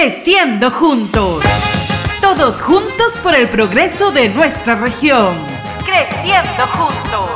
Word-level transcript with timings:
Creciendo 0.00 0.70
juntos. 0.70 1.42
Todos 2.20 2.60
juntos 2.60 3.18
por 3.20 3.34
el 3.34 3.48
progreso 3.48 4.12
de 4.12 4.28
nuestra 4.28 4.76
región. 4.76 5.34
Creciendo 5.84 6.66
juntos. 6.68 7.30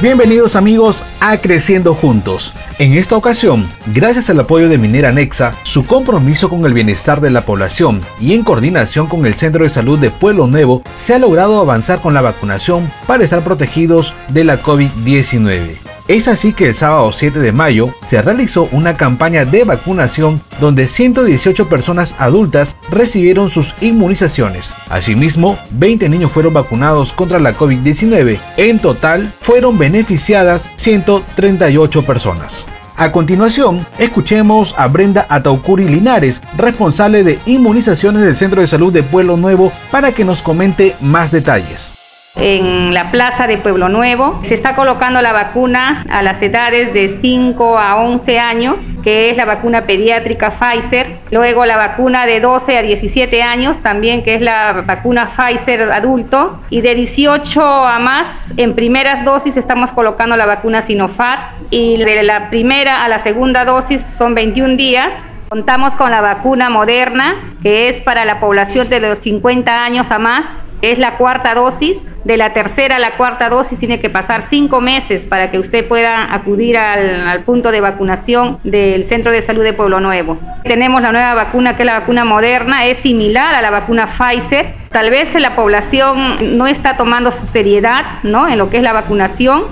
Bienvenidos 0.00 0.56
amigos 0.56 1.02
a 1.20 1.36
Creciendo 1.36 1.92
Juntos. 1.92 2.54
En 2.78 2.94
esta 2.94 3.14
ocasión, 3.14 3.70
gracias 3.88 4.30
al 4.30 4.40
apoyo 4.40 4.70
de 4.70 4.78
Minera 4.78 5.12
Nexa, 5.12 5.54
su 5.64 5.84
compromiso 5.84 6.48
con 6.48 6.64
el 6.64 6.72
bienestar 6.72 7.20
de 7.20 7.28
la 7.28 7.42
población 7.42 8.00
y 8.18 8.32
en 8.32 8.42
coordinación 8.42 9.06
con 9.06 9.26
el 9.26 9.34
Centro 9.34 9.64
de 9.64 9.68
Salud 9.68 9.98
de 9.98 10.10
Pueblo 10.10 10.46
Nuevo, 10.46 10.82
se 10.94 11.12
ha 11.12 11.18
logrado 11.18 11.60
avanzar 11.60 12.00
con 12.00 12.14
la 12.14 12.22
vacunación 12.22 12.90
para 13.06 13.22
estar 13.22 13.42
protegidos 13.42 14.14
de 14.28 14.44
la 14.44 14.62
COVID-19. 14.62 15.83
Es 16.06 16.28
así 16.28 16.52
que 16.52 16.68
el 16.68 16.74
sábado 16.74 17.10
7 17.12 17.38
de 17.38 17.50
mayo 17.50 17.88
se 18.06 18.20
realizó 18.20 18.68
una 18.72 18.94
campaña 18.94 19.46
de 19.46 19.64
vacunación 19.64 20.42
donde 20.60 20.86
118 20.86 21.66
personas 21.70 22.14
adultas 22.18 22.76
recibieron 22.90 23.48
sus 23.48 23.72
inmunizaciones. 23.80 24.74
Asimismo, 24.90 25.58
20 25.70 26.10
niños 26.10 26.30
fueron 26.30 26.52
vacunados 26.52 27.10
contra 27.12 27.38
la 27.38 27.56
COVID-19. 27.56 28.38
En 28.58 28.80
total, 28.80 29.32
fueron 29.40 29.78
beneficiadas 29.78 30.68
138 30.76 32.04
personas. 32.04 32.66
A 32.96 33.10
continuación, 33.10 33.84
escuchemos 33.98 34.74
a 34.76 34.88
Brenda 34.88 35.24
Ataucuri 35.30 35.88
Linares, 35.88 36.42
responsable 36.58 37.24
de 37.24 37.38
inmunizaciones 37.46 38.22
del 38.22 38.36
Centro 38.36 38.60
de 38.60 38.68
Salud 38.68 38.92
de 38.92 39.02
Pueblo 39.02 39.38
Nuevo, 39.38 39.72
para 39.90 40.12
que 40.12 40.26
nos 40.26 40.42
comente 40.42 40.94
más 41.00 41.30
detalles 41.32 41.93
en 42.36 42.92
la 42.94 43.10
plaza 43.10 43.46
de 43.46 43.58
Pueblo 43.58 43.88
Nuevo. 43.88 44.40
Se 44.44 44.54
está 44.54 44.74
colocando 44.74 45.22
la 45.22 45.32
vacuna 45.32 46.04
a 46.10 46.22
las 46.22 46.40
edades 46.42 46.92
de 46.92 47.18
5 47.20 47.78
a 47.78 47.96
11 47.96 48.38
años, 48.38 48.78
que 49.02 49.30
es 49.30 49.36
la 49.36 49.44
vacuna 49.44 49.86
pediátrica 49.86 50.52
Pfizer. 50.52 51.18
Luego 51.30 51.64
la 51.64 51.76
vacuna 51.76 52.26
de 52.26 52.40
12 52.40 52.78
a 52.78 52.82
17 52.82 53.42
años, 53.42 53.80
también 53.82 54.22
que 54.22 54.34
es 54.34 54.40
la 54.40 54.84
vacuna 54.86 55.30
Pfizer 55.30 55.92
adulto. 55.92 56.60
Y 56.70 56.80
de 56.80 56.94
18 56.94 57.62
a 57.62 57.98
más, 57.98 58.26
en 58.56 58.74
primeras 58.74 59.24
dosis 59.24 59.56
estamos 59.56 59.92
colocando 59.92 60.36
la 60.36 60.46
vacuna 60.46 60.82
Sinopharm. 60.82 61.42
Y 61.70 62.02
de 62.02 62.22
la 62.22 62.50
primera 62.50 63.04
a 63.04 63.08
la 63.08 63.18
segunda 63.18 63.64
dosis 63.64 64.02
son 64.02 64.34
21 64.34 64.76
días. 64.76 65.12
Contamos 65.48 65.94
con 65.94 66.10
la 66.10 66.20
vacuna 66.20 66.70
moderna, 66.70 67.56
que 67.62 67.88
es 67.88 68.00
para 68.00 68.24
la 68.24 68.40
población 68.40 68.88
de 68.88 69.00
los 69.00 69.18
50 69.18 69.84
años 69.84 70.10
a 70.10 70.18
más 70.18 70.46
es 70.90 70.98
la 70.98 71.16
cuarta 71.16 71.54
dosis. 71.54 72.12
De 72.24 72.36
la 72.36 72.52
tercera 72.52 72.96
a 72.96 72.98
la 72.98 73.16
cuarta 73.16 73.48
dosis 73.48 73.78
tiene 73.78 74.00
que 74.00 74.10
pasar 74.10 74.42
cinco 74.42 74.80
meses 74.80 75.26
para 75.26 75.50
que 75.50 75.58
usted 75.58 75.86
pueda 75.86 76.34
acudir 76.34 76.76
al, 76.76 77.42
punto 77.44 77.70
de 77.70 77.80
vacunación 77.80 78.58
del 78.64 79.04
Centro 79.04 79.32
de 79.32 79.42
Salud 79.42 79.62
de 79.62 79.72
Pueblo 79.72 80.00
Nuevo. 80.00 80.38
Tenemos 80.62 81.02
la 81.02 81.12
nueva 81.12 81.34
vacuna 81.34 81.76
que 81.76 81.82
es 81.82 81.86
la 81.86 82.00
vacuna 82.00 82.24
moderna, 82.24 82.86
es 82.86 82.98
similar 82.98 83.54
a 83.54 83.62
la 83.62 83.70
vacuna 83.70 84.06
Pfizer. 84.06 84.74
Tal 84.90 85.10
vez 85.10 85.34
la 85.34 85.56
población 85.56 86.56
no 86.58 86.66
está 86.66 86.96
tomando 86.96 87.30
seriedad 87.30 88.22
¿no? 88.22 88.48
en 88.48 88.58
lo 88.58 88.70
que 88.70 88.78
es 88.78 88.82
la 88.82 88.92
vacunación. 88.92 89.64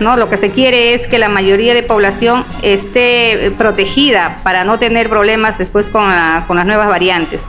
¿No? 0.00 0.16
Lo 0.16 0.28
que 0.28 0.36
se 0.36 0.50
quiere 0.50 0.94
es 0.94 1.06
que 1.06 1.18
la 1.18 1.28
mayoría 1.28 1.74
de 1.74 1.82
población 1.82 2.44
esté 2.62 3.52
protegida 3.56 4.38
para 4.42 4.64
no 4.64 4.78
tener 4.78 5.08
problemas 5.08 5.58
después 5.58 5.88
con, 5.90 6.04
con 6.46 6.56
las 6.56 6.66
nuevas 6.66 6.88
variantes 6.88 7.40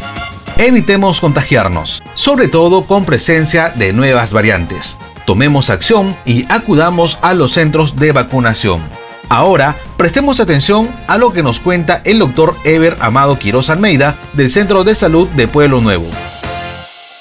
evitemos 0.58 1.20
contagiarnos, 1.20 2.02
sobre 2.16 2.48
todo 2.48 2.86
con 2.86 3.06
presencia 3.06 3.70
de 3.76 3.94
nuevas 3.94 4.32
variantes. 4.32 4.98
Tomemos 5.26 5.70
acción 5.70 6.16
y 6.26 6.46
acudamos 6.52 7.20
a 7.22 7.34
los 7.34 7.54
centros 7.54 7.96
de 7.96 8.12
vacunación. 8.12 8.80
Ahora, 9.28 9.76
prestemos 9.98 10.40
atención 10.40 10.88
a 11.08 11.18
lo 11.18 11.34
que 11.34 11.42
nos 11.42 11.60
cuenta 11.60 12.02
el 12.06 12.20
doctor 12.20 12.56
Ever 12.64 12.96
Amado 13.00 13.40
Quiroz 13.40 13.70
Almeida 13.70 14.16
del 14.34 14.52
Centro 14.52 14.84
de 14.84 14.94
Salud 14.94 15.28
de 15.30 15.48
Pueblo 15.48 15.82
Nuevo. 15.82 16.06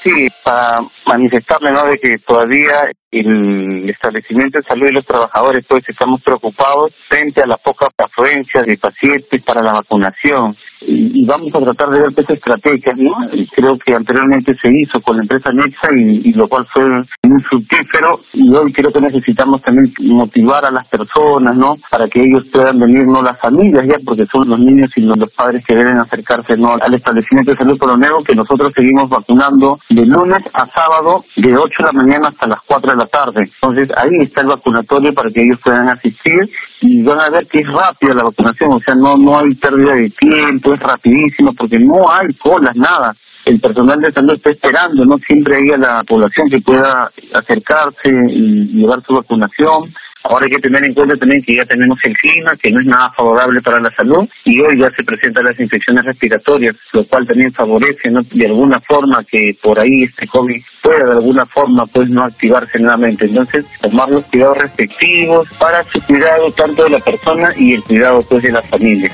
Sí, 0.03 0.28
para 0.42 0.81
manifestarle 1.06 1.72
¿no? 1.72 1.86
de 1.86 1.98
que 1.98 2.19
todavía 2.19 2.91
el 3.20 3.88
establecimiento 3.88 4.59
de 4.59 4.65
salud 4.65 4.87
y 4.88 4.93
los 4.93 5.06
trabajadores 5.06 5.65
pues 5.66 5.88
estamos 5.88 6.22
preocupados 6.22 6.94
frente 6.94 7.43
a 7.43 7.47
la 7.47 7.56
poca 7.56 7.88
afluencia 7.99 8.62
de 8.62 8.77
pacientes 8.77 9.43
para 9.43 9.62
la 9.62 9.72
vacunación 9.75 10.55
y, 10.87 11.25
vamos 11.27 11.55
a 11.55 11.61
tratar 11.61 11.91
de 11.91 12.00
ver 12.00 12.15
pues, 12.15 12.31
estrategias, 12.31 12.97
¿no? 12.99 13.12
creo 13.55 13.78
que 13.78 13.94
anteriormente 13.94 14.55
se 14.61 14.69
hizo 14.69 15.00
con 15.00 15.16
la 15.16 15.22
empresa 15.22 15.53
Nexa 15.53 15.88
y, 15.97 16.33
lo 16.33 16.49
cual 16.49 16.66
fue 16.72 16.84
muy 17.22 17.43
fructífero 17.49 18.21
y 18.33 18.55
hoy 18.55 18.72
creo 18.72 18.93
que 18.93 19.00
necesitamos 19.00 19.62
también 19.62 19.93
motivar 20.00 20.65
a 20.65 20.71
las 20.71 20.87
personas, 20.88 21.56
¿no? 21.56 21.77
Para 21.91 22.06
que 22.09 22.22
ellos 22.22 22.47
puedan 22.53 22.78
venir, 22.78 23.06
no 23.06 23.22
las 23.22 23.38
familias 23.41 23.87
ya, 23.87 23.97
porque 24.05 24.27
son 24.27 24.49
los 24.49 24.59
niños 24.59 24.91
y 24.97 25.03
los, 25.03 25.17
padres 25.34 25.65
que 25.67 25.75
deben 25.75 25.99
acercarse, 25.99 26.56
¿no? 26.56 26.77
Al 26.81 26.94
establecimiento 26.94 27.53
de 27.53 27.56
salud 27.56 27.78
por 27.78 27.99
nuevo 27.99 28.22
que 28.22 28.34
nosotros 28.34 28.72
seguimos 28.75 29.09
vacunando 29.09 29.78
de 29.88 30.06
lunes 30.06 30.41
a 30.53 30.67
sábado 30.75 31.25
de 31.37 31.56
8 31.56 31.75
de 31.78 31.84
la 31.84 31.93
mañana 31.93 32.28
hasta 32.28 32.49
las 32.49 32.59
4 32.67 32.93
de 32.93 32.97
la 32.97 33.03
tarde. 33.06 33.42
Entonces 33.42 33.88
ahí 33.97 34.16
está 34.20 34.42
el 34.42 34.48
vacunatorio 34.48 35.15
para 35.15 35.31
que 35.31 35.42
ellos 35.42 35.60
puedan 35.62 35.88
asistir 35.88 36.50
y 36.81 37.03
van 37.03 37.20
a 37.20 37.31
ver 37.31 37.47
que 37.47 37.60
es 37.60 37.66
rápida 37.66 38.15
la 38.15 38.25
vacunación, 38.25 38.72
o 38.72 38.81
sea, 38.81 38.94
no, 38.94 39.16
no 39.16 39.38
hay 39.38 39.54
pérdida 39.54 39.94
de 39.94 40.10
tiempo, 40.10 40.75
es 40.75 40.81
rapidísimo 40.81 41.53
porque 41.54 41.78
no 41.78 42.10
hay 42.10 42.32
colas, 42.34 42.75
nada. 42.75 43.14
El 43.44 43.60
personal 43.60 44.00
de 44.00 44.12
salud 44.12 44.34
está 44.34 44.50
esperando, 44.50 45.04
no 45.04 45.16
siempre 45.19 45.56
hay 45.56 45.70
a 45.70 45.78
la 45.78 46.03
población 46.04 46.48
que 46.48 46.60
pueda 46.60 47.10
acercarse 47.34 48.09
y 48.31 48.81
llevar 48.81 49.03
su 49.06 49.14
vacunación. 49.14 49.91
Ahora 50.27 50.47
hay 50.47 50.53
que 50.53 50.61
tener 50.61 50.83
en 50.83 50.95
cuenta 50.95 51.17
también 51.17 51.43
que 51.43 51.57
ya 51.57 51.67
tenemos 51.67 51.99
el 52.03 52.17
clima, 52.17 52.57
que 52.57 52.71
no 52.71 52.81
es 52.81 52.87
nada 52.87 53.12
favorable 53.15 53.61
para 53.61 53.79
la 53.79 53.95
salud, 53.95 54.27
y 54.47 54.59
hoy 54.59 54.79
ya 54.79 54.91
se 54.97 55.05
presentan 55.05 55.45
las 55.45 55.61
infecciones 55.61 56.03
respiratorias, 56.03 56.77
lo 56.95 57.05
cual 57.07 57.27
también 57.27 57.53
favorece 57.53 58.11
¿no? 58.11 58.23
de 58.23 58.47
alguna 58.47 58.81
forma 58.81 59.23
que 59.25 59.55
por 59.62 59.79
ahí 59.79 60.05
este 60.05 60.27
COVID 60.27 60.62
pueda 60.83 61.05
de 61.05 61.12
alguna 61.12 61.45
forma 61.45 61.85
pues 61.87 62.09
no 62.09 62.25
activarse 62.25 62.79
nuevamente. 62.79 63.27
Entonces, 63.27 63.67
tomar 63.83 64.09
los 64.09 64.25
cuidados 64.25 64.57
respectivos 64.59 65.47
para 65.59 65.85
su 65.85 66.01
cuidado 66.01 66.51
tanto 66.53 66.85
de 66.85 66.91
la 66.91 67.01
persona 67.01 67.53
y 67.55 67.75
el 67.75 67.83
cuidado 67.83 68.23
pues 68.23 68.43
de 68.43 68.53
la 68.53 68.62
familia. 68.62 69.12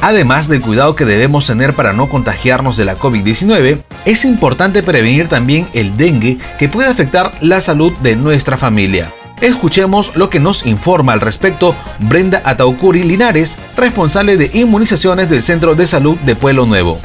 Además 0.00 0.48
del 0.48 0.60
cuidado 0.60 0.96
que 0.96 1.04
debemos 1.04 1.46
tener 1.46 1.74
para 1.74 1.92
no 1.92 2.08
contagiarnos 2.08 2.76
de 2.76 2.84
la 2.84 2.98
COVID-19, 2.98 3.82
es 4.04 4.24
importante 4.24 4.82
prevenir 4.82 5.28
también 5.28 5.68
el 5.72 5.96
dengue 5.96 6.38
que 6.58 6.68
puede 6.68 6.88
afectar 6.88 7.30
la 7.40 7.60
salud 7.60 7.92
de 7.98 8.16
nuestra 8.16 8.56
familia. 8.56 9.10
Escuchemos 9.40 10.16
lo 10.16 10.30
que 10.30 10.38
nos 10.38 10.64
informa 10.64 11.12
al 11.12 11.20
respecto 11.20 11.74
Brenda 11.98 12.40
Ataucuri 12.44 13.02
Linares, 13.02 13.56
responsable 13.76 14.36
de 14.36 14.50
inmunizaciones 14.54 15.28
del 15.28 15.42
Centro 15.42 15.74
de 15.74 15.86
Salud 15.86 16.16
de 16.20 16.36
Pueblo 16.36 16.66
Nuevo. 16.66 17.00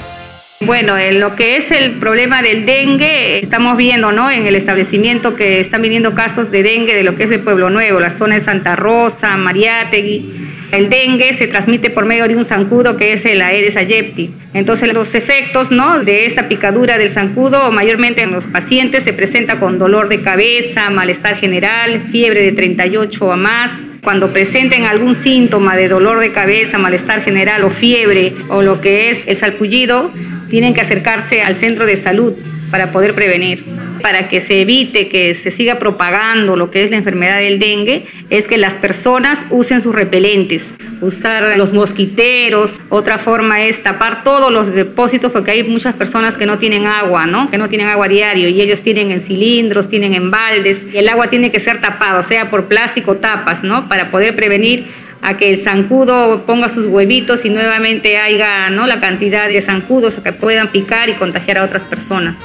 Bueno, 0.62 0.98
en 0.98 1.22
lo 1.22 1.36
que 1.36 1.56
es 1.56 1.72
el 1.72 1.94
problema 2.00 2.42
del 2.42 2.66
dengue, 2.66 3.40
estamos 3.40 3.78
viendo, 3.78 4.12
¿no? 4.12 4.30
En 4.30 4.46
el 4.46 4.56
establecimiento 4.56 5.36
que 5.36 5.62
están 5.62 5.82
viniendo 5.82 6.14
casos 6.16 6.52
de 6.52 6.64
dengue 6.64 6.96
de 6.96 7.04
lo 7.04 7.16
que 7.16 7.24
es 7.24 7.30
de 7.30 7.40
Pueblo 7.40 7.70
Nuevo, 7.70 8.00
la 8.00 8.12
zona 8.12 8.36
de 8.36 8.42
Santa 8.42 8.76
Rosa, 8.76 9.36
Mariátegui. 9.38 10.39
El 10.72 10.90
dengue 10.90 11.34
se 11.34 11.48
transmite 11.48 11.90
por 11.90 12.06
medio 12.06 12.28
de 12.28 12.36
un 12.36 12.46
zancudo 12.46 12.96
que 12.96 13.14
es 13.14 13.26
el 13.26 13.42
Aedes 13.42 13.76
aegypti. 13.76 14.32
Entonces, 14.54 14.94
los 14.94 15.16
efectos, 15.16 15.72
¿no? 15.72 16.04
De 16.04 16.26
esta 16.26 16.48
picadura 16.48 16.98
del 16.98 17.10
zancudo, 17.10 17.72
mayormente 17.72 18.22
en 18.22 18.32
los 18.32 18.46
pacientes, 18.46 19.04
se 19.04 19.14
presenta 19.14 19.60
con 19.60 19.80
dolor 19.80 20.10
de 20.10 20.22
cabeza, 20.22 20.90
malestar 20.90 21.38
general, 21.38 22.04
fiebre 22.12 22.44
de 22.44 22.52
38 22.52 23.26
o 23.26 23.36
más, 23.36 23.72
cuando 24.02 24.32
presenten 24.32 24.86
algún 24.86 25.16
síntoma 25.16 25.76
de 25.76 25.88
dolor 25.88 26.20
de 26.20 26.32
cabeza, 26.32 26.78
malestar 26.78 27.22
general 27.22 27.64
o 27.64 27.70
fiebre 27.72 28.34
o 28.50 28.62
lo 28.62 28.80
que 28.80 29.10
es 29.10 29.28
el 29.28 29.38
salpullido, 29.38 30.12
tienen 30.50 30.74
que 30.74 30.82
acercarse 30.82 31.42
al 31.42 31.56
centro 31.56 31.86
de 31.86 31.98
salud 31.98 32.34
para 32.72 32.92
poder 32.92 33.14
prevenir. 33.16 33.79
Para 34.02 34.30
que 34.30 34.42
se 34.42 34.62
evite 34.62 35.10
que 35.10 35.36
se 35.36 35.52
siga 35.52 35.80
propagando 35.80 36.56
lo 36.56 36.72
que 36.72 36.84
es 36.84 36.92
la 36.92 36.98
enfermedad 36.98 37.40
del 37.40 37.60
dengue, 37.60 38.06
es 38.30 38.48
que 38.48 38.58
las 38.58 38.74
personas 38.74 39.40
usen 39.50 39.82
sus 39.82 39.94
repelentes, 39.94 40.68
usar 41.02 41.58
los 41.58 41.74
mosquiteros. 41.74 42.72
Otra 42.90 43.18
forma 43.18 43.64
es 43.64 43.82
tapar 43.84 44.24
todos 44.24 44.52
los 44.52 44.74
depósitos, 44.74 45.32
porque 45.32 45.52
hay 45.52 45.64
muchas 45.64 45.96
personas 45.96 46.38
que 46.38 46.46
no 46.46 46.60
tienen 46.60 46.86
agua, 46.86 47.26
¿no? 47.26 47.50
Que 47.50 47.58
no 47.58 47.70
tienen 47.70 47.88
agua 47.88 48.08
diario 48.08 48.50
y 48.50 48.62
ellos 48.62 48.82
tienen 48.82 49.12
en 49.12 49.22
cilindros, 49.22 49.90
tienen 49.90 50.14
en 50.14 50.32
baldes. 50.32 50.82
Y 50.94 50.98
el 50.98 51.10
agua 51.10 51.30
tiene 51.30 51.52
que 51.52 51.60
ser 51.60 51.82
tapada, 51.82 52.24
sea 52.24 52.50
por 52.50 52.66
plástico 52.66 53.18
tapas, 53.18 53.64
¿no? 53.64 53.88
Para 53.88 54.12
poder 54.12 54.36
prevenir 54.36 54.88
a 55.22 55.38
que 55.38 55.50
el 55.50 55.62
zancudo 55.62 56.44
ponga 56.46 56.70
sus 56.70 56.86
huevitos 56.86 57.44
y 57.46 57.50
nuevamente 57.50 58.18
haya 58.18 58.70
¿no? 58.70 58.88
la 58.88 59.00
cantidad 59.00 59.48
de 59.48 59.62
zancudos 59.62 60.16
que 60.16 60.32
puedan 60.32 60.70
picar 60.70 61.10
y 61.10 61.14
contagiar 61.14 61.58
a 61.58 61.66
otras 61.66 61.84
personas. 61.84 62.36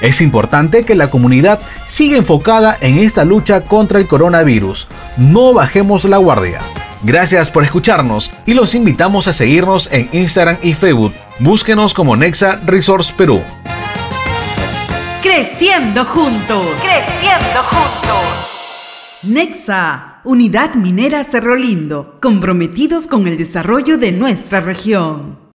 Es 0.00 0.20
importante 0.20 0.84
que 0.84 0.94
la 0.94 1.10
comunidad 1.10 1.60
siga 1.88 2.16
enfocada 2.16 2.76
en 2.80 2.98
esta 2.98 3.24
lucha 3.24 3.62
contra 3.62 3.98
el 3.98 4.06
coronavirus. 4.06 4.88
No 5.18 5.52
bajemos 5.52 6.04
la 6.04 6.16
guardia. 6.16 6.60
Gracias 7.02 7.50
por 7.50 7.64
escucharnos 7.64 8.30
y 8.46 8.54
los 8.54 8.74
invitamos 8.74 9.28
a 9.28 9.32
seguirnos 9.32 9.90
en 9.92 10.08
Instagram 10.12 10.56
y 10.62 10.74
Facebook. 10.74 11.12
Búsquenos 11.38 11.94
como 11.94 12.16
Nexa 12.16 12.60
Resource 12.66 13.12
Perú. 13.16 13.40
Creciendo 15.22 16.04
juntos. 16.06 16.66
Creciendo 16.82 17.62
juntos. 17.62 18.50
Nexa, 19.22 20.20
Unidad 20.24 20.74
Minera 20.76 21.24
Cerro 21.24 21.56
Lindo, 21.56 22.16
comprometidos 22.22 23.06
con 23.06 23.26
el 23.26 23.36
desarrollo 23.36 23.98
de 23.98 24.12
nuestra 24.12 24.60
región. 24.60 25.40